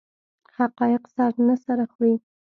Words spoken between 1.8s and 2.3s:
خوري.